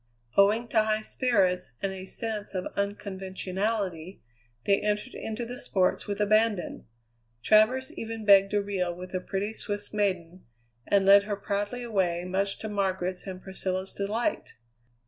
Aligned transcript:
Owing 0.35 0.67
to 0.69 0.81
high 0.81 1.03
spirits 1.03 1.73
and 1.79 1.91
a 1.93 2.05
sense 2.05 2.55
of 2.55 2.65
unconventionality, 2.75 4.19
they 4.65 4.81
entered 4.81 5.13
into 5.13 5.45
the 5.45 5.59
sports 5.59 6.07
with 6.07 6.19
abandon. 6.19 6.87
Travers 7.43 7.93
even 7.93 8.25
begged 8.25 8.55
a 8.55 8.63
reel 8.63 8.95
with 8.95 9.13
a 9.13 9.19
pretty 9.21 9.53
Swiss 9.53 9.93
maiden, 9.93 10.43
and 10.87 11.05
led 11.05 11.25
her 11.25 11.35
proudly 11.35 11.83
away, 11.83 12.23
much 12.25 12.57
to 12.57 12.67
Margaret's 12.67 13.27
and 13.27 13.43
Priscilla's 13.43 13.93
delight. 13.93 14.55